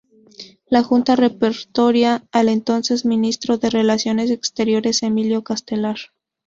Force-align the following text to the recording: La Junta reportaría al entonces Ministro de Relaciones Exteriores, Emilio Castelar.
La 0.65 0.81
Junta 0.81 1.15
reportaría 1.15 2.25
al 2.31 2.49
entonces 2.49 3.05
Ministro 3.05 3.59
de 3.59 3.69
Relaciones 3.69 4.31
Exteriores, 4.31 5.03
Emilio 5.03 5.43
Castelar. 5.43 5.97